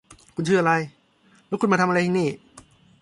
[0.35, 0.73] คุณชื่ออะไร
[1.47, 2.29] และคุณมาทำอะไรที่นี่